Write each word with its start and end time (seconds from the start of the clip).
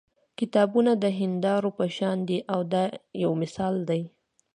کتابونه 0.39 0.91
د 1.03 1.05
هیندارو 1.19 1.69
په 1.77 1.85
شان 1.97 2.17
دي 2.27 2.37
دا 2.71 2.83
یو 3.23 3.31
مثال 3.41 3.73
دی. 3.89 4.01